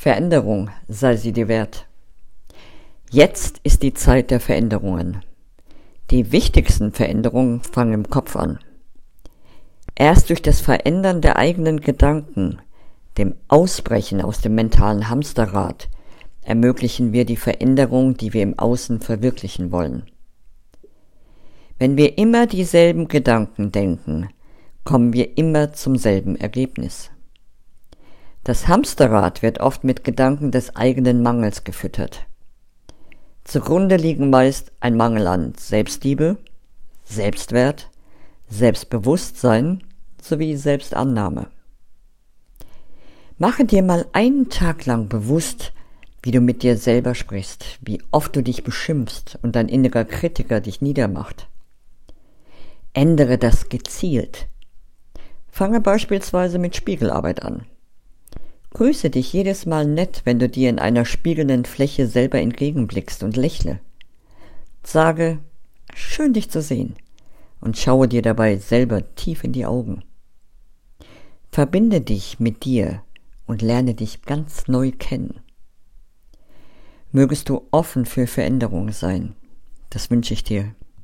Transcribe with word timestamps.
Veränderung 0.00 0.70
sei 0.88 1.16
sie 1.16 1.32
dir 1.32 1.46
wert. 1.46 1.86
Jetzt 3.10 3.60
ist 3.64 3.82
die 3.82 3.92
Zeit 3.92 4.30
der 4.30 4.40
Veränderungen. 4.40 5.22
Die 6.10 6.32
wichtigsten 6.32 6.92
Veränderungen 6.92 7.60
fangen 7.60 7.92
im 7.92 8.08
Kopf 8.08 8.34
an. 8.34 8.60
Erst 9.94 10.30
durch 10.30 10.40
das 10.40 10.62
Verändern 10.62 11.20
der 11.20 11.36
eigenen 11.36 11.82
Gedanken, 11.82 12.60
dem 13.18 13.34
Ausbrechen 13.48 14.22
aus 14.22 14.40
dem 14.40 14.54
mentalen 14.54 15.10
Hamsterrad, 15.10 15.90
ermöglichen 16.40 17.12
wir 17.12 17.26
die 17.26 17.36
Veränderung, 17.36 18.16
die 18.16 18.32
wir 18.32 18.42
im 18.42 18.58
Außen 18.58 19.02
verwirklichen 19.02 19.70
wollen. 19.70 20.04
Wenn 21.78 21.98
wir 21.98 22.16
immer 22.16 22.46
dieselben 22.46 23.06
Gedanken 23.06 23.70
denken, 23.70 24.30
kommen 24.82 25.12
wir 25.12 25.36
immer 25.36 25.74
zum 25.74 25.96
selben 25.96 26.36
Ergebnis. 26.36 27.10
Das 28.50 28.66
Hamsterrad 28.66 29.42
wird 29.42 29.60
oft 29.60 29.84
mit 29.84 30.02
Gedanken 30.02 30.50
des 30.50 30.74
eigenen 30.74 31.22
Mangels 31.22 31.62
gefüttert. 31.62 32.26
Zugrunde 33.44 33.94
liegen 33.94 34.28
meist 34.28 34.72
ein 34.80 34.96
Mangel 34.96 35.28
an 35.28 35.52
Selbstliebe, 35.56 36.36
Selbstwert, 37.04 37.90
Selbstbewusstsein 38.48 39.84
sowie 40.20 40.56
Selbstannahme. 40.56 41.46
Mache 43.38 43.64
dir 43.66 43.84
mal 43.84 44.06
einen 44.14 44.48
Tag 44.48 44.84
lang 44.84 45.08
bewusst, 45.08 45.72
wie 46.20 46.32
du 46.32 46.40
mit 46.40 46.64
dir 46.64 46.76
selber 46.76 47.14
sprichst, 47.14 47.78
wie 47.82 48.02
oft 48.10 48.34
du 48.34 48.42
dich 48.42 48.64
beschimpfst 48.64 49.38
und 49.42 49.54
dein 49.54 49.68
innerer 49.68 50.04
Kritiker 50.04 50.60
dich 50.60 50.80
niedermacht. 50.80 51.48
Ändere 52.94 53.38
das 53.38 53.68
gezielt. 53.68 54.48
Fange 55.46 55.80
beispielsweise 55.80 56.58
mit 56.58 56.74
Spiegelarbeit 56.74 57.44
an. 57.44 57.64
Grüße 58.70 59.10
dich 59.10 59.32
jedes 59.32 59.66
Mal 59.66 59.84
nett, 59.84 60.22
wenn 60.24 60.38
du 60.38 60.48
dir 60.48 60.70
in 60.70 60.78
einer 60.78 61.04
spiegelnden 61.04 61.64
Fläche 61.64 62.06
selber 62.06 62.38
entgegenblickst 62.38 63.22
und 63.22 63.36
lächle. 63.36 63.80
Sage, 64.84 65.38
schön 65.94 66.32
dich 66.32 66.50
zu 66.50 66.62
sehen 66.62 66.94
und 67.60 67.76
schaue 67.76 68.08
dir 68.08 68.22
dabei 68.22 68.56
selber 68.56 69.14
tief 69.16 69.44
in 69.44 69.52
die 69.52 69.66
Augen. 69.66 70.04
Verbinde 71.50 72.00
dich 72.00 72.38
mit 72.38 72.64
dir 72.64 73.02
und 73.46 73.60
lerne 73.60 73.94
dich 73.94 74.22
ganz 74.22 74.68
neu 74.68 74.92
kennen. 74.92 75.40
Mögest 77.10 77.48
du 77.48 77.66
offen 77.72 78.06
für 78.06 78.28
Veränderung 78.28 78.92
sein. 78.92 79.34
Das 79.90 80.10
wünsche 80.10 80.32
ich 80.32 80.44
dir. 80.44 80.74